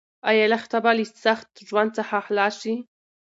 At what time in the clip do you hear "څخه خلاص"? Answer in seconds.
1.97-2.53